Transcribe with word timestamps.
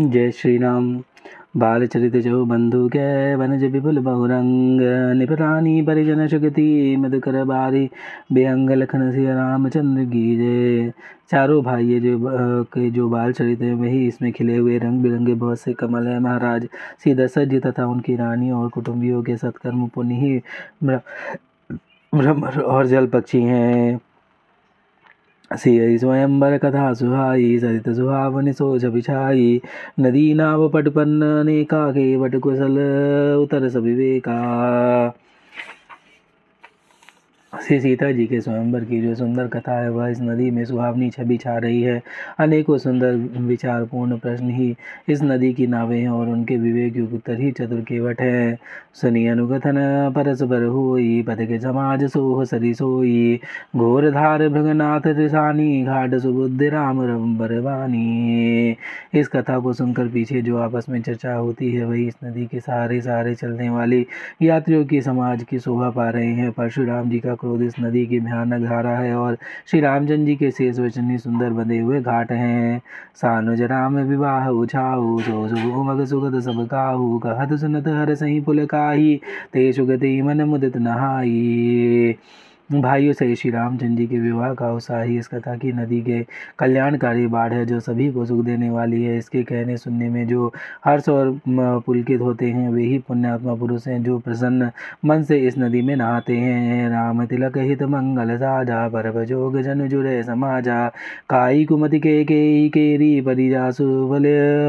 जय 0.00 0.30
श्री 0.30 0.56
राम 0.58 0.94
बाल 0.94 1.80
बालचरित 1.80 2.14
जो 2.16 2.44
बंधु 2.46 2.88
के 2.88 3.34
वनज 3.34 3.64
विपुल 3.64 3.98
बहुरंग 3.98 4.80
निपरानी 5.16 5.82
परिजन 5.82 6.26
सुगति 6.28 6.96
मधुकर 6.96 7.42
बारी 7.44 7.90
बेअंग 8.32 8.70
लखन 8.70 9.10
सिया 9.12 9.34
रामचंद्र 9.34 10.04
जय। 10.04 10.90
चारों 11.30 11.62
भाई 11.64 11.98
जो 12.00 12.18
के 12.64 12.90
जो 12.90 13.08
बाल 13.08 13.32
चरित 13.32 13.60
हैं, 13.60 13.74
वही 13.74 14.06
इसमें 14.06 14.32
खिले 14.32 14.56
हुए 14.56 14.78
रंग 14.78 15.02
बिरंगे 15.02 15.34
बहुत 15.34 15.60
से 15.60 15.72
कमल 15.72 16.06
है। 16.06 16.18
महाराज 16.20 16.68
श्री 17.02 17.14
दशरथ 17.14 17.46
जी 17.46 17.58
तथा 17.60 17.86
उनकी 17.86 18.16
रानी 18.16 18.50
और 18.50 18.68
कुटुंबियों 18.68 19.22
के 19.22 19.36
सत्कर्म 19.36 19.86
पुण्य 19.88 20.14
ही 20.14 20.40
ब्रह्म 22.12 22.42
और 22.44 22.86
जल 22.86 23.06
पक्षी 23.06 23.42
हैं। 23.42 24.00
සීයයි 25.54 25.98
ස්වයම්බර 25.98 26.54
කතා 26.58 26.90
සුහායි 26.94 27.48
සරිත 27.58 27.88
සුහාාවනි 27.94 28.54
සෝජපිචායි 28.54 29.50
නදීනාව 29.98 30.62
පටුපන්නනේකාගේ 30.68 32.12
වටකුසල 32.18 32.78
උතරසවිවේකා 33.38 35.12
श्री 37.66 37.80
सीता 37.80 38.10
जी 38.12 38.26
के 38.26 38.40
स्वयंवर 38.40 38.84
की 38.84 39.00
जो 39.02 39.14
सुंदर 39.14 39.46
कथा 39.46 39.72
है, 39.72 39.90
वह 39.90 40.08
इस 40.08 40.20
नदी 40.20 40.50
में 40.50 40.64
सुहावनी 40.64 41.10
छवि 41.10 41.36
छा 41.36 41.58
रही 41.58 41.82
है। 41.82 42.02
अनेकों 42.38 42.78
सुंदर, 42.78 43.14
विचारपूर्ण 43.40 44.18
प्रश्न 44.18 44.50
ही 44.50 44.76
इस 45.08 45.22
नदी 45.22 45.52
की 45.52 45.66
नावें 45.66 46.00
हैं 46.00 46.08
और 46.08 46.28
उनके 46.28 46.56
विवेक 46.56 46.96
युग 46.96 47.14
उत्तर 47.14 47.40
ही 47.40 47.50
चतुर 47.52 47.80
केवट 47.80 48.20
है। 48.20 48.58
सुनी 48.94 49.26
अनुकथन 49.26 50.12
परस्पर 50.16 50.64
होई 50.64 51.24
के 51.30 51.58
समाज 51.60 52.04
सोह 52.04 52.44
सरी 52.44 52.74
सोई। 52.74 53.40
घोर 53.76 54.10
धार 54.10 54.48
भृगनाथ 54.48 55.06
ऋषानी 55.06 55.82
घाट 55.82 56.14
सुबुद्धि 56.14 56.68
राम 56.68 57.02
रम 57.02 57.38
बरवानी। 57.38 58.76
इस 59.14 59.28
कथा 59.28 59.58
को 59.58 59.72
सुनकर 59.72 60.08
पीछे 60.08 60.42
जो 60.42 60.58
आपस 60.58 60.86
में 60.88 61.00
चर्चा 61.02 61.34
होती 61.34 61.72
है, 61.72 61.84
वही 61.84 62.06
इस 62.06 62.14
नदी 62.24 62.46
के 62.46 62.60
सहारे 62.60 63.00
सहारे 63.00 63.34
चलने 63.34 63.70
वाली 63.70 64.06
यात्रियों 64.42 64.84
की 64.84 65.02
समाज 65.02 65.42
की 65.42 65.58
शोभा 65.58 65.90
पा 65.90 66.10
रहे 66.10 66.32
हैं। 66.32 66.50
परशुराम 66.52 67.10
जी 67.10 67.18
का 67.18 67.34
क्रोध 67.34 67.51
इस 67.60 67.74
नदी 67.80 68.06
की 68.06 68.20
भयानक 68.20 68.68
धारा 68.68 68.90
है 68.90 69.14
और 69.16 69.36
श्री 69.66 69.80
रामचंद्र 69.80 70.24
जी 70.24 70.36
के 70.36 70.50
शेष 70.50 70.78
वचनी 70.78 71.18
सुंदर 71.18 71.50
बंधे 71.50 71.78
हुए 71.78 72.00
घाट 72.00 72.32
हैं। 72.32 72.82
सानुज 73.14 73.62
राम 73.62 73.98
विवाह 73.98 74.48
उछाऊ 74.48 75.18
सो 75.18 75.48
सुमग 75.48 76.04
सुगत 76.04 76.42
सब 76.42 76.66
काहू, 76.66 77.18
कहत 77.18 77.52
सुनत 77.52 77.88
हर 77.88 78.14
सही 78.14 78.40
पुल 78.40 78.66
काही, 78.66 79.20
ते 79.52 79.72
सुगति 79.72 80.22
मन 80.22 80.42
मुदित 80.42 80.76
नहाई। 80.76 82.16
भाइयों 82.72 83.12
से 83.12 83.34
श्री 83.36 83.50
रामचंद्र 83.50 83.96
जी 83.96 84.06
के 84.06 84.18
विवाह 84.18 84.52
का 84.54 84.70
उत्साही 84.72 85.16
इस 85.18 85.26
कथा 85.28 85.54
की 85.56 85.72
नदी 85.72 86.00
के 86.02 86.22
कल्याणकारी 86.58 87.26
बाढ़ 87.26 87.52
है, 87.52 87.64
जो 87.66 87.80
सभी 87.80 88.10
को 88.12 88.24
सुख 88.26 88.44
देने 88.44 88.70
वाली 88.70 89.02
है। 89.04 89.16
इसके 89.18 89.42
कहने 89.42 89.76
सुनने 89.76 90.08
में 90.08 90.26
जो 90.28 90.52
हर्ष 90.84 91.08
और 91.08 91.40
पुलकित 91.48 92.20
होते 92.20 92.46
हैं, 92.46 92.68
वे 92.70 92.82
ही 92.82 92.98
पुण्यात्मा 92.98 93.54
पुरुष 93.54 93.86
हैं, 93.88 94.02
जो 94.02 94.18
प्रसन्न 94.18 94.70
मन 95.04 95.22
से 95.22 95.38
इस 95.38 95.58
नदी 95.58 95.82
में 95.82 95.94
नहाते 95.96 96.36
हैं। 96.36 96.88
राम, 96.90 97.24
तिलक 97.26 97.58
हित 97.58 97.82
मंगल 97.84 98.36
साजा 98.36 98.88
पर 98.88 99.24
जोग 99.24 99.60
जन 99.62 99.86
जुड़े 99.88 100.22
समाजा। 100.22 100.86
काई 101.28 101.64
कुमति 101.64 101.98
के 102.00 102.22
के 102.24 102.68
केरी 102.68 103.20
परिजा 103.20 103.70
सुफल 103.70 104.24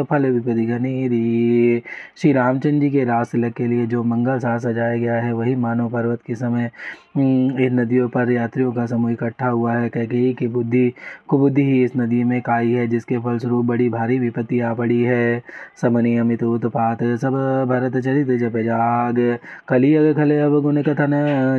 फल 0.10 0.26
विपति 0.28 0.66
घनेरी। 0.66 1.82
श्री 2.18 2.32
रामचंद्र 2.34 2.80
जी 2.80 2.90
के 2.90 3.04
रास 3.06 3.32
तिलक 3.32 3.54
के 3.54 3.68
लिए 3.68 3.86
जो 3.88 4.04
मंगल 4.04 4.40
सा 4.40 4.58
सजाया 4.60 4.98
गया 4.98 5.16
है, 5.16 5.34
वही 5.34 5.56
मानव 5.56 5.90
पर्वत 5.90 6.22
के 6.28 6.36
समय 6.36 6.70
इन 7.18 7.86
नदियों 7.94 8.08
पर 8.10 8.32
यात्रियों 8.32 8.72
का 8.74 8.86
समूह 8.86 9.12
इकट्ठा 9.12 9.48
हुआ 9.48 9.74
है। 9.74 9.90
कैकेयी 9.90 10.34
की 10.34 10.48
बुद्धि, 10.48 10.94
कुबुद्धि 11.28 11.64
ही 11.64 11.84
इस 11.84 11.92
नदी 11.98 12.24
में 12.24 12.42
काई 12.42 12.72
है, 12.72 12.88
जिसके 12.88 13.18
फलस्वरूप 13.18 13.66
बड़ी 13.66 13.90
भारी 13.90 14.18
विपत्ति 14.20 14.60
आ 14.60 14.74
पड़ी 14.74 15.02
है। 15.04 15.42
समनि 15.82 16.16
अमित 16.18 16.44
उत्पात, 16.44 17.04
सब 17.04 17.34
भरत 17.70 17.98
चरित 17.98 18.28
जप 18.40 18.58
जाग। 18.58 19.38
कली 19.68 19.94
अग 19.96 20.16
खले 20.16 20.40
अब 20.40 20.62
गुण 20.62 20.82
कथन, 20.82 21.14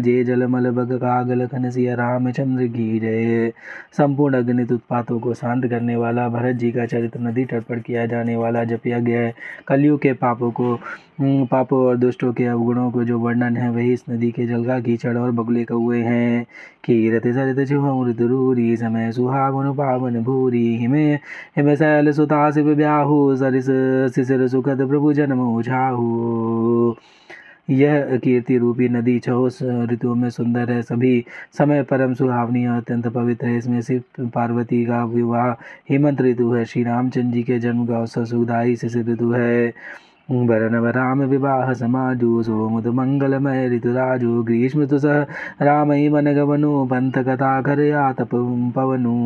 जे 0.05 0.25
जल 0.25 0.47
मल 0.47 0.71
बग 0.71 0.93
काग 0.97 1.31
लखन 1.33 1.71
सिया 1.71 1.97
की 2.29 2.99
जय। 3.01 3.53
संपूर्ण 3.97 4.37
अग्नित 4.37 4.73
उत्पातों 4.73 5.19
को 5.21 5.35
शांत 5.35 5.67
करने 5.67 5.97
वाला, 5.97 6.29
भरत 6.29 6.57
जी 6.57 6.73
का 6.73 6.87
चरित्र 6.87 7.21
नदी 7.21 7.45
तट 7.45 7.63
पर 7.63 7.79
किया 7.79 8.07
जाने 8.07 8.37
वाला 8.37 8.65
जप 8.65 8.87
यज्ञ 8.87 9.13
है। 9.13 9.35
कलयुग 9.69 10.01
के 10.03 10.13
पापों 10.13 10.51
को 10.51 10.79
पापों 11.21 11.79
और 11.87 11.97
दुष्टों 11.97 12.33
के 12.33 12.45
अवगुणों 12.45 12.91
को 12.91 13.05
जो 13.05 13.19
वर्णन 13.19 13.57
है, 13.57 13.71
वही 13.71 13.93
इस 13.93 14.05
नदी 14.11 14.31
के 14.31 14.47
जल 14.47 14.65
का 14.65 14.79
कीचड़ 14.81 15.17
और 15.19 15.31
बगुले 15.31 15.65
कौए 15.65 16.01
हैं। 16.03 16.45
कीरत 16.85 17.27
सरित 17.35 17.69
चुहमृत 17.69 18.21
रूरी 18.21 18.77
समय 18.77 19.13
सुहावन 19.13 19.73
पावन 19.75 20.23
भूरी, 20.23 20.77
हिमे, 20.77 21.05
हिम 21.57 21.75
शैल 21.75 22.13
सुता 22.13 22.51
शिव 22.51 22.75
ब्याहु, 22.75 23.37
सरिस 23.37 23.67
शिशिर 24.15 24.47
सुखद 24.49 24.87
प्रभु 24.89 25.13
जन्म 25.13 25.41
उछाहू 25.57 26.97
यह 27.71 28.17
कीर्ति 28.25 28.57
रूपी 28.59 28.89
नदी 28.89 29.19
छो 29.19 29.47
ऋतुओं 29.93 30.15
में 30.15 30.29
सुंदर 30.31 30.71
है। 30.71 30.83
सभी 30.83 31.25
समय 31.59 31.83
परम 31.83 32.15
सुहावनी 32.15 32.67
और 32.67 32.77
अत्यंत 32.77 33.07
पवित्र 33.09 33.47
है। 33.47 33.59
इसमें 33.59 33.81
शिव 33.81 34.03
पार्वती 34.21 34.85
का 34.85 35.05
विवाह 35.05 35.51
हेमंत 35.91 36.21
ऋतु 36.23 36.51
है। 36.53 36.65
श्री 36.65 36.83
रामचंद्र 36.85 37.35
जी 37.35 37.43
के 37.43 37.59
जन्म 37.59 37.87
का 37.87 37.99
अवसर 37.99 38.25
सुखदायी 38.25 38.77
शिशिर 38.77 39.11
ऋतु 39.13 39.31
है। 39.33 39.73
म्बरनव 40.33 40.87
रामविवाहसमाजु 40.97 42.29
सोमदु 42.43 42.93
मङ्गलमय 42.99 43.69
ऋतुराजु 43.73 44.31
ग्रीष्म 44.49 44.83
ऋतुसह 44.83 45.19
रामयीमनगमनो 45.69 46.73
पन्थकथाकर्या 46.91 48.05
तपं 48.19 48.71
पवनो। 48.77 49.17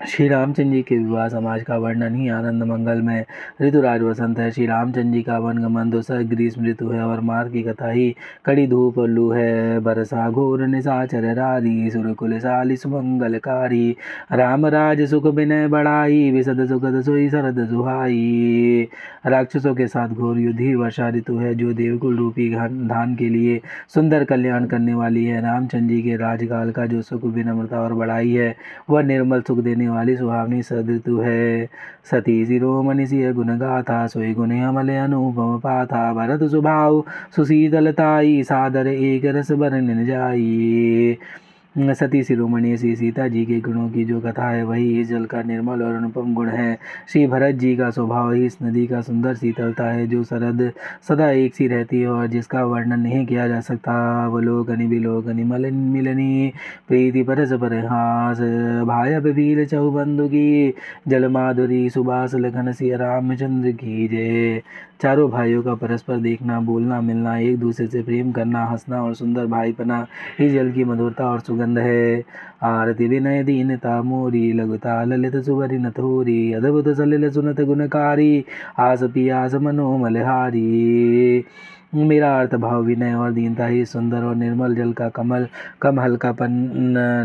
श्री 0.00 0.26
रामचंद्र 0.28 0.72
जी 0.72 0.80
के 0.82 0.96
विवाह, 0.98 1.28
समाज 1.28 1.62
का 1.62 1.76
वर्णन 1.78 2.14
ही 2.14 2.28
आनंद 2.28 2.62
मंगल 2.62 3.00
में। 3.02 3.24
ऋतुराज 3.62 4.02
वसंत 4.02 4.38
है 4.38 4.50
श्री 4.50 4.66
रामचंद्र 4.66 5.12
जी 5.12 5.22
का 5.22 5.38
वनगमन 5.38 5.90
दोसर 5.90 6.22
ग्रीष्म 6.22 6.64
ऋतु 6.66 6.88
है 6.88 7.02
और 7.02 7.20
मार 7.20 7.48
की 7.48 7.62
कथा 7.62 7.90
ही। 7.90 8.14
कड़ी 8.44 8.66
धूप 8.66 8.98
लू 8.98 9.28
है, 9.30 9.78
बरसा 9.80 10.28
घोर 10.30 10.66
निशाचर 10.66 11.24
रारी 11.34 11.90
सुरकुल 11.90 12.38
साली, 12.38 12.76
सुमंगलकारी। 12.76 13.96
राम 14.32 14.66
राज 14.66 15.02
सुख 15.10 15.26
विनय 15.26 15.66
बढ़ाई 15.68 16.30
विशद 16.30 16.66
सुखद 16.68 17.00
सोई, 17.02 17.28
शरद 17.30 17.64
सुहाई। 17.70 18.88
राक्षसों 19.26 19.74
के 19.74 19.86
साथ 19.86 20.08
घोर 20.08 20.38
युद्ध 20.38 20.58
ही 20.60 20.74
वर्षा 20.74 21.08
ऋतु 21.08 21.36
है, 21.36 21.54
जो 21.54 21.72
देवकुल 21.72 22.16
रूपी 22.16 22.50
धान 22.54 23.14
के 23.16 23.28
लिए 23.28 23.60
सुंदर 23.94 24.24
कल्याण 24.24 24.66
करने 24.66 24.94
वाली 24.94 25.24
है। 25.24 25.42
रामचंद्र 25.42 25.94
जी 25.94 26.02
के 26.02 26.16
राजकाल 26.16 26.70
का 26.70 26.86
जो 26.86 27.02
सुख, 27.02 27.24
विनम्रता 27.24 27.80
और 27.80 27.94
बढ़ाई 27.94 28.32
है, 28.32 28.54
वह 28.90 29.02
निर्मल 29.02 29.40
सुख 29.40 29.58
देने 29.60 29.88
वाली 29.90 30.16
सुहावनी 30.16 30.62
सद 30.62 30.90
ऋतु 30.90 31.18
है। 31.18 31.68
सती 32.10 32.46
शिरोमणि 32.46 33.06
सिय 33.06 33.32
गुण 33.32 33.58
गाथा, 33.58 34.06
सोई 34.06 34.34
गुण 34.34 34.50
अमल 34.60 34.88
अनुपम 34.88 35.58
पाथा। 35.58 36.12
भरत 36.14 36.50
सुभाव 36.50 37.04
सुशीतलताई 37.36 38.42
सादर 38.42 38.86
एक 38.86 39.24
रस 39.24 39.52
बरन 39.52 40.06
जाई। 40.06 41.18
सती 41.78 42.22
शिरोमणि 42.22 42.76
श्री 42.76 42.96
सीता 42.96 43.28
जी 43.28 43.44
के 43.46 43.60
गुणों 43.60 43.88
की 43.90 44.04
जो 44.04 44.20
कथा 44.20 44.48
है, 44.50 44.64
वही 44.64 45.00
इस 45.00 45.08
जल 45.08 45.24
का 45.24 45.42
निर्मल 45.42 45.82
और 45.82 45.94
अनुपम 45.94 46.34
गुण 46.34 46.48
है। 46.48 46.78
श्री 47.08 47.26
भरत 47.26 47.54
जी 47.54 47.76
का 47.76 47.90
स्वभाव 47.90 48.32
ही 48.32 48.46
इस 48.46 48.56
नदी 48.62 48.86
का 48.86 49.00
सुंदर 49.00 49.34
शीतलता 49.34 49.84
है, 49.84 50.06
जो 50.06 50.22
सरद 50.24 50.72
सदा 51.08 51.30
एक 51.30 51.54
सी 51.54 51.68
रहती 51.68 52.00
है 52.00 52.08
और 52.08 52.26
जिसका 52.26 52.64
वर्णन 52.64 53.00
नहीं 53.00 53.26
किया 53.26 53.48
जा 53.48 53.60
सकता। 53.60 53.94
अवलोकनि 54.26 54.86
विलोकनि 54.86 55.44
मलन 55.44 55.74
मिलनी, 55.74 56.52
प्रीति 56.88 57.22
परस 57.22 57.52
पर 57.52 57.74
हास 57.74 58.40
भाय 58.86 59.18
वीर 59.18 59.66
चौबंधु 59.66 60.28
की, 60.28 60.74
जल 61.08 61.28
माधुरी 61.28 61.90
सुबास 61.90 62.34
लखन 62.34 62.72
सिया 62.72 62.96
रामचंद्र 62.96 63.72
की 63.72 64.08
जय। 64.08 64.62
चारों 65.02 65.30
भाइयों 65.30 65.62
का 65.62 65.74
परस्पर 65.74 66.16
देखना, 66.16 66.60
बोलना, 66.60 67.00
मिलना, 67.00 67.38
एक 67.38 67.58
दूसरे 67.58 67.86
से 67.86 68.02
प्रेम 68.02 68.32
करना, 68.32 68.64
हंसना 68.64 69.02
और 69.02 69.14
सुंदर 69.14 69.46
भाईपना, 69.46 70.06
ही 70.38 70.48
जल 70.48 70.72
की 70.72 70.84
मधुरता 70.84 71.26
और 71.26 71.40
सुगंध 71.40 71.78
है। 71.78 72.24
आरती 72.62 73.08
विनय 73.08 73.42
दीनता 73.42 74.02
मोरी 74.02 74.52
लघुता 74.52 75.04
ललित 75.04 75.36
सुवरी 75.36 75.78
नथोरी, 75.78 76.52
अद्भुत 76.52 76.88
सलिल 76.88 77.30
सुनत 77.30 77.60
गुणकारी, 77.60 78.44
आस 78.78 79.02
पियास 79.02 79.54
मनोमलहारी 79.54 81.44
मेरा 81.92 82.38
अर्थ 82.40 82.54
भाव 82.54 82.82
विनय 82.82 83.14
और 83.14 83.32
दीनता 83.32 83.66
ही 83.66 83.84
सुंदर 83.84 84.22
और 84.24 84.34
निर्मल। 84.34 84.74
जल 84.74 84.92
का 84.92 85.08
कमल 85.08 85.46
कम 85.82 86.00
हल्कापन 86.00 86.50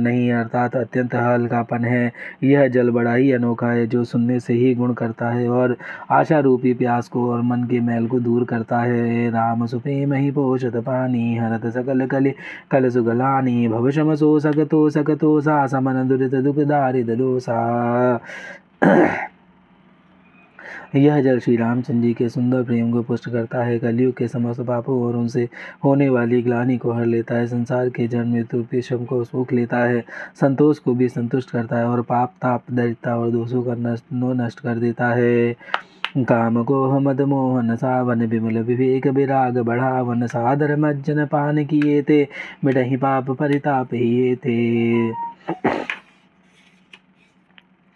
नहीं, 0.01 0.31
अर्थात 0.33 0.75
अत्यंत 0.75 1.15
हल्कापन 1.15 1.83
है। 1.85 2.11
यह 2.43 2.67
जल 2.67 2.89
बड़ा 2.89 3.13
ही 3.13 3.31
अनोखा 3.31 3.67
है, 3.67 3.85
जो 3.87 4.03
सुनने 4.03 4.39
से 4.39 4.53
ही 4.53 4.73
गुण 4.75 4.93
करता 4.93 5.29
है 5.29 5.49
और 5.49 5.75
आशा 6.11 6.39
रूपी 6.39 6.73
प्यास 6.73 7.07
को 7.07 7.29
और 7.31 7.41
मन 7.41 7.63
के 7.63 7.79
मैल 7.79 8.07
को 8.07 8.19
दूर 8.19 8.43
करता 8.43 8.79
है। 8.79 9.29
राम, 9.31 9.65
सुपेम 9.65 10.13
ही 10.13 10.31
पोषत 10.31 10.75
पानी, 10.77 11.35
हरत 11.37 11.65
सकल 11.67 12.05
कल 12.05 12.31
कल 12.71 12.89
सुगलानी 12.89 13.67
भवशम 13.67 14.13
सो 14.15 14.39
सकतो 14.39 14.89
सकतो 14.89 15.39
सा, 15.41 15.65
समन 15.67 16.07
दुरित 16.07 16.35
दुख 16.35 16.59
दारिद 16.59 17.09
दोसा। 17.09 18.19
यह 20.95 21.21
जल 21.21 21.39
श्री 21.39 21.55
रामचंद्र 21.55 22.01
जी 22.01 22.13
के 22.13 22.29
सुंदर 22.29 22.63
प्रेम 22.63 22.91
को 22.91 23.01
पुष्ट 23.01 23.29
करता 23.29 23.63
है। 23.63 23.79
कलयुग 23.79 24.13
के 24.17 24.27
समस्त 24.27 24.61
पापों 24.61 25.01
और 25.03 25.15
उनसे 25.15 25.49
होने 25.83 26.09
वाली 26.09 26.41
ग्लानी 26.41 26.77
को 26.77 26.91
हर 26.91 27.05
लेता 27.05 27.35
है। 27.35 27.47
संसार 27.47 27.89
के 27.89 28.07
जन्म 28.07 28.31
मृत्यु 28.33 28.61
विषम 28.61 29.05
को 29.05 29.23
सूख 29.23 29.53
लेता 29.53 29.77
है। 29.77 30.03
संतोष 30.41 30.79
को 30.79 30.93
भी 30.93 31.09
संतुष्ट 31.09 31.51
करता 31.51 31.77
है 31.77 31.85
और 31.85 32.01
पाप, 32.01 32.33
ताप, 32.41 32.63
दरिद्रता 32.71 33.17
और 33.17 33.31
दोषों 33.31 33.63
का 33.63 33.75
नष्ट 33.75 34.03
नो 34.13 34.33
नष्ट 34.33 34.59
कर 34.59 34.75
देता 34.75 35.07
है। 35.07 35.55
काम 36.17 36.63
को 36.63 36.99
मद 36.99 37.21
मोहन 37.21 37.75
सावन 37.75 38.25
विमल 38.25 38.57
विवेक 38.57 39.07
विराग 39.07 39.57
बढ़ावन 39.57 40.25
सादर 40.27 40.75
मज्जन 40.75 41.25
पान 41.25 41.65
किए 41.65 42.01
थे। 42.01 42.27
मिटही 42.65 42.97
पाप, 42.97 43.31
परिताप 43.31 43.87
ही 43.93 44.35
थे। 44.35 45.11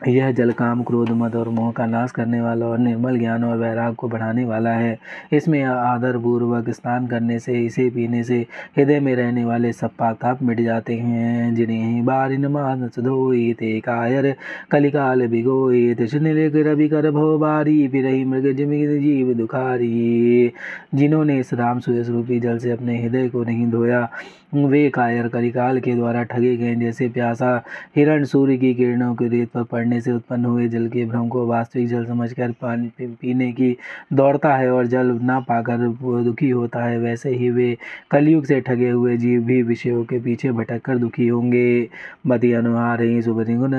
यह 0.08 0.32
जल 0.32 0.52
काम 0.52 0.82
क्रोध, 0.84 1.10
मद 1.12 1.36
और 1.36 1.50
मोह 1.50 1.72
का 1.72 1.86
नाश 1.86 2.12
करने 2.12 2.40
वाला 2.42 2.66
और 2.66 2.78
निर्मल 2.80 3.18
ज्ञान 3.20 3.44
और 3.44 3.58
वैराग 3.58 3.96
को 3.96 4.08
बढ़ाने 4.10 4.46
वाला 4.46 4.70
है। 4.70 4.98
इसमें 5.34 5.64
आदर 5.64 6.18
पूर्वक 6.18 6.70
स्नान 6.70 7.08
करने 7.08 7.40
से, 7.40 7.66
इसे 7.66 7.90
पीने 7.90 8.24
से 8.24 8.38
हृदय 8.78 9.00
में 9.00 9.16
रहने 9.16 9.44
वाले 9.46 9.74
सब 9.74 9.92
पाप 10.00 10.44
मिट 10.44 10.62
जाते 10.62 10.96
हैं। 10.96 11.54
जिन्हें 11.56 12.06
बारिन 12.06 12.48
मानस 12.48 13.00
धोई 13.00 13.54
ते 13.54 13.80
कायर 13.80 14.36
कलिकाल 14.72 15.28
भिगोई 15.28 15.94
तिशनिल 15.96 16.64
रवि 16.68 16.88
कर 16.88 17.12
भो 17.12 17.38
बारी, 17.38 17.88
फिर 17.88 18.26
मृग 18.26 18.52
जीव 18.54 19.34
दुखारी। 19.34 20.52
जिन्होंने 20.96 21.40
इस 21.40 21.54
राम 21.54 21.80
सुयस 21.80 22.10
रूपी 22.10 22.40
जल 22.40 22.58
से 22.58 22.72
अपने 22.72 23.02
हृदय 23.04 23.30
को 23.30 23.44
नहीं 23.44 23.70
धोया, 23.72 24.10
वे 24.56 24.90
कायर 24.90 25.28
कलिकाल 25.28 25.80
के 25.80 25.94
द्वारा 25.96 26.24
ठगे 26.24 26.56
गए 26.58 26.76
जैसे 26.76 27.08
प्यासा 27.10 27.52
हिरण 27.96 28.24
सूर्य 28.24 28.58
की 28.58 28.74
किरणों 28.74 29.14
के 29.16 29.28
रेत 29.28 29.50
पर 29.50 29.64
पड़ने 29.64 29.89
से 30.02 30.12
उत्पन्न 30.12 30.46
हुए 30.46 30.68
जल 30.68 30.88
के 30.88 31.06
भ्रम 31.06 31.28
को 31.28 31.46
वास्तविक 31.48 31.88
जल 31.88 32.06
समझकर 32.06 32.52
पानी, 32.52 32.92
पीने 33.02 33.52
की 33.52 33.76
दौड़ता 34.14 34.56
है 34.56 34.72
और 34.72 34.88
जल 34.88 35.08
ना 35.22 35.40
पाकर 35.40 35.78
दुखी 36.24 36.50
होता 36.50 36.84
है। 36.84 36.98
वैसे 37.00 37.30
ही 37.30 37.50
वे 37.50 37.78
कलयुग 38.12 38.46
से 38.46 38.60
ठगे 38.62 38.90
हुए 38.90 39.18
जीव 39.18 39.42
भी 39.44 39.62
विषयों 39.64 40.04
के 40.04 40.20
पीछे 40.20 40.52
भटक 40.52 40.82
कर 40.82 40.98
दुखी 40.98 41.28
होंगे। 41.28 41.90
मति 42.28 42.52
अनुहार 42.54 43.02
ही 43.02 43.22
सुबरी 43.22 43.56
गुण 43.56 43.72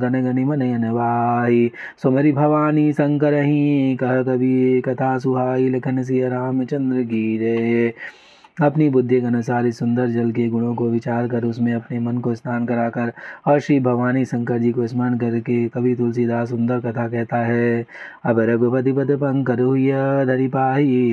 गन 0.00 0.20
गनि 0.24 0.44
मन 0.44 0.60
अनवाई 0.60 1.70
सुमरी 2.02 2.32
भवानी 2.32 2.92
शंकर 2.92 3.34
ही 3.34 3.96
कह 3.96 4.22
कवि 4.22 4.82
कथा 4.84 5.18
सुहाई 5.18 5.68
लखन 5.68 6.02
सिया 6.02 6.28
रामचंद्र 6.28 7.02
की 7.02 7.38
जय। 7.38 7.92
अपनी 8.58 8.88
बुद्धि 8.88 9.20
के 9.20 9.26
अनुसार 9.26 9.66
इस 9.66 9.78
सुंदर 9.78 10.06
जल 10.08 10.30
के 10.32 10.48
गुणों 10.48 10.74
को 10.74 10.88
विचार 10.90 11.26
कर 11.28 11.44
उसमें 11.44 11.72
अपने 11.74 11.98
मन 11.98 12.18
को 12.18 12.34
स्नान 12.34 12.64
कराकर 12.66 13.12
और 13.46 13.60
श्री 13.60 13.78
भवानी 13.80 14.24
शंकर 14.24 14.58
जी 14.58 14.72
को 14.72 14.86
स्मरण 14.86 15.16
करके 15.18 15.68
कवि 15.68 15.94
तुलसीदास 15.94 16.48
सुंदर 16.48 16.80
कथा 16.80 17.06
कहता 17.08 17.36
है, 17.36 17.86
अब 18.24 18.38
रघुपति 18.40 18.92
पद 18.92 19.10
पंकर 19.20 19.56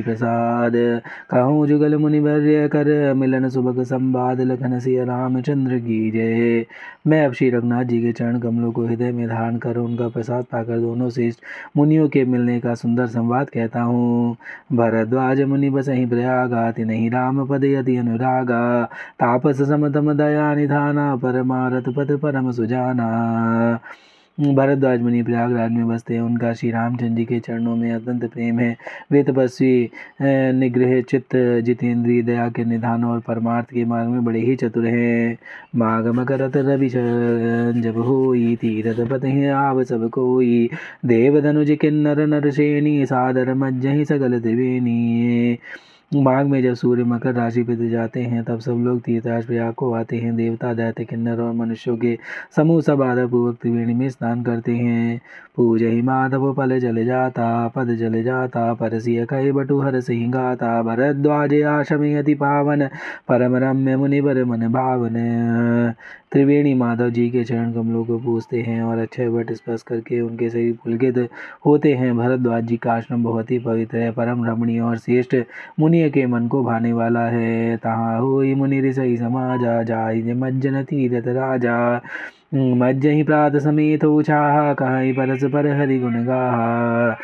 प्रसाद। 0.06 0.74
कहूँ 1.32 1.68
जुगल 1.68 1.96
मुनि 1.98 2.20
वर्य 2.20 2.68
कर 2.68 3.14
मिलन 3.14 3.50
सुबह 3.50 3.84
संवाद। 3.84 4.42
लखन 4.42 4.80
सिया 4.80 5.04
रामचंद्र 5.04 5.78
की 5.80 6.12
जय। 6.12 6.66
मैं 7.08 7.26
अब 7.26 7.34
श्री 7.34 7.50
रघुनाथ 7.50 7.84
जी 7.84 8.02
के 8.02 8.12
चरण 8.12 8.40
कमलों 8.40 8.72
को 8.72 8.86
हृदय 8.86 9.12
में 9.12 9.28
धारण 9.28 9.58
कर 9.58 9.78
उनका 9.78 10.08
प्रसाद 10.10 10.46
पाकर 10.52 10.80
दोनों 10.80 11.10
श्रेष्ठ 11.10 11.40
मुनियों 11.78 12.08
के 12.10 12.24
मिलने 12.26 12.60
का 12.60 12.74
सुंदर 12.76 13.08
संवाद 13.08 13.50
कहता 13.50 13.82
हूँ। 13.82 14.36
भरद्वाज 14.74 15.42
मुनि 15.44 15.70
बस 15.70 15.90
ही 15.90 16.06
प्रयागाति 16.06 16.86
नहीं 16.86 17.10
राम 17.12 17.35
रामपदयति 17.36 17.96
अनुरागा 17.98 18.90
परमारथ 21.16 21.94
पद 21.94 22.18
परम 22.22 22.52
सुजाना 22.52 23.80
भरद्वाज 24.40 25.02
मुनि 25.02 25.22
प्रयागराज 25.24 25.72
में 25.72 25.88
बसते 25.88 26.14
हैं 26.14 26.22
उनका 26.22 26.54
श्री 26.54 26.70
रामचंद्र 26.72 27.16
जी 27.16 27.26
के 27.26 27.40
चरणों 27.40 27.76
में 27.76 27.92
अत्यंत 27.92 28.26
प्रेम 28.34 28.60
है। 28.60 28.76
वे 29.12 29.22
तपस्वी 29.24 29.90
निग्रह 30.60 31.02
चित्त, 31.02 31.36
जितेंद्रीय 31.66 32.22
दया 32.22 32.48
के 32.50 32.66
निधान 32.66 33.04
और 33.06 33.20
परमार्थ 33.20 33.70
के 33.70 33.86
मार्ग 33.86 34.10
में 34.10 34.26
बड़े 34.26 34.40
ही 34.40 34.56
चतुर 34.56 34.86
हैं। 34.86 35.38
माघ 35.76 36.08
मकरत 36.08 36.58
रवि 36.58 36.90
जब 36.90 37.98
होई 37.98 38.56
तीरथ 38.56 39.08
पत 39.08 39.26
आव 39.56 39.84
सब 39.84 40.10
कोई। 40.10 40.70
देव 41.06 41.42
धनुज 41.42 41.72
किन्नर 41.82 42.26
नर 42.28 42.52
श्रेणी, 42.52 43.06
सादर 43.06 43.54
मज्जहि 43.54 44.06
सकल 44.06 44.40
त्रिवेणी। 44.40 45.58
माघ 46.14 46.46
में 46.46 46.64
जब 46.64 46.74
सूर्य 46.74 47.04
मकर 47.04 47.34
राशि 47.34 47.64
पर 47.64 47.90
जाते 47.90 48.22
हैं, 48.22 48.44
तब 48.44 48.60
सब 48.60 48.72
लोग 48.72 49.02
तीर्थराज 49.02 49.46
प्रयाग 49.46 49.74
को 49.74 49.94
आते 49.94 50.18
हैं। 50.18 50.36
देवता, 50.36 50.74
दैत्य, 50.74 51.06
किन्नर 51.06 51.42
और 51.42 51.54
मनुष्यों 51.54 51.98
के 51.98 52.18
समूह 52.56 52.82
सब 52.82 53.02
आदर 53.02 53.28
पूर्वक 53.28 53.58
त्रिवेणी 53.62 53.94
में 53.94 54.10
स्नान 54.10 54.44
करते 54.44 54.72
हैं। 54.72 55.22
पूज 55.56 55.84
ही 55.84 56.02
माधव 56.02 56.54
पल 56.54 56.80
जल 56.80 57.06
जाता, 57.06 57.68
पद 57.68 57.96
जल 57.96 58.24
जाता 58.24 58.74
परसिय 58.74 59.26
कई 59.30 59.52
बटु 59.52 59.80
हर 59.80 60.00
सिंह 60.02 60.32
गाता 60.32 60.82
भरद्वाज 60.84 61.54
आशम 61.64 62.20
अति 62.20 62.34
पावन, 62.34 62.88
परम 63.28 63.56
रम्य 63.56 63.96
मुनि 63.96 64.22
बर 64.22 64.44
मन 64.46 64.68
भावन। 64.68 65.94
त्रिवेणी 66.32 66.74
माधव 66.74 67.10
जी 67.10 67.30
के 67.30 67.44
चरण 67.44 67.72
कमलों 67.74 68.06
को 68.06 68.18
पूजते 68.20 68.62
हैं 68.62 68.82
और 68.84 68.98
अच्छे 68.98 69.28
वट 69.28 69.52
स्पर्श 69.52 69.82
करके 69.82 70.22
उनके 70.22 70.50
शरीर 70.50 70.74
पुलकित 70.84 71.30
होते 71.66 71.94
हैं। 71.94 72.18
भरद्वाज 72.18 72.64
जी 72.64 72.78
का 72.78 72.94
आश्रम 72.94 73.24
बहुत 73.24 73.52
ही 73.52 73.60
पवित्र 73.60 73.98
है। 73.98 74.12
परम 74.12 74.46
रमणीय 74.46 74.80
और 74.80 74.98
श्रेष्ठ 74.98 75.36
मुनि 75.80 76.05
के 76.10 76.26
मन 76.26 76.48
को 76.48 76.64
भाने 76.64 76.94
वाला 76.94 77.26
है। 77.28 77.78
तहा 77.78 78.18
हो 78.18 78.44
मुनि 78.56 78.82
ऋषि 78.82 79.18
समाजा 79.18 79.84
जाय 79.84 80.34
मज्जन 80.34 80.84
तीरथ 80.84 81.28
राजा। 81.28 82.02
मज्ज 82.56 83.06
ही 83.06 83.24
प्रात 83.24 83.56
समेत 83.58 84.06
उछाहा 84.06 84.74
कहाँ 84.74 85.04
परस 85.06 85.44
पर 85.44 85.68
हरि 85.68 86.00
गुण 86.00 86.14
गा 86.14 87.18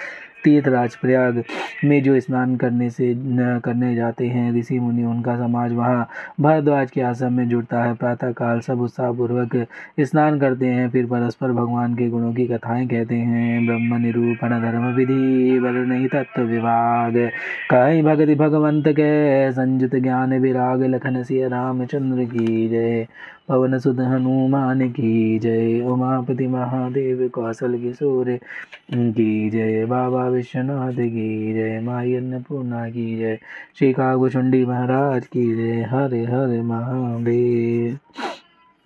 तीर्थराज 0.44 0.96
प्रयाग 0.96 1.44
में 1.86 2.02
जो 2.04 2.20
स्नान 2.20 2.56
करने 2.56 2.90
से 2.90 3.14
करने 3.62 3.96
जाते 3.96 4.28
हैं, 4.28 4.52
ऋषि 4.60 4.80
मुनि, 4.80 5.04
उनका 5.04 5.36
समाज 5.38 5.74
वहाँ 5.74 6.08
भरद्वाज 6.42 6.92
के 6.92 7.02
आश्रम 7.02 7.34
में 7.34 7.48
जुड़ता 7.50 7.84
है। 7.84 7.94
प्रातः 7.94 8.32
काल 8.32 8.60
सब 8.60 8.82
उत्साहपूर्वक 8.82 9.56
स्नान 10.00 10.40
करते 10.40 10.66
हैं, 10.68 10.90
फिर 10.90 11.06
परस्पर 11.06 11.52
भगवान 11.52 11.96
के 11.96 12.10
गुणों 12.10 12.34
की 12.34 12.48
कथाएँ 12.48 12.88
कहते 12.88 13.16
हैं। 13.16 13.66
ब्रह्म 13.66 14.02
निरूपण 14.02 14.60
धर्म 14.62 14.86
विधि 14.96 15.60
वर्ण 15.60 16.08
तत्व 16.08 16.42
विभाग 16.42 17.14
कहीं 17.70 18.04
भगति 18.04 18.36
भगवंत 18.36 18.88
के, 18.88 19.52
संयुत 19.52 19.96
ज्ञान 19.96 20.34
विराग, 20.40 20.84
लखन 20.86 21.24
सिया 21.24 21.48
रामचंद्र 21.48 22.26
की 22.26 22.68
जय। 22.70 23.08
पवन 23.52 23.78
सुद 23.80 24.00
हनुमान 24.00 24.90
की 24.90 25.40
जय। 25.40 25.82
उमापति 25.82 26.48
महादेव 26.48 27.30
कौशल 27.30 27.78
किशोर 27.78 28.40
की 28.94 29.50
जय। 29.50 29.86
बाबा 29.86 30.28
विश्वनाथ 30.28 30.94
की 30.94 31.54
जय। 31.54 31.80
माई 31.80 32.14
अन्नपूर्णा 32.16 32.90
की 32.90 33.18
जय। 33.18 33.40
श्री 33.80 33.94
कागुचुंडी 33.94 34.66
महाराज 34.66 35.28
की 35.28 35.56
जय। 35.56 35.82
हरे 35.84 36.24
हरे 36.26 36.62
महादेव। 36.62 37.98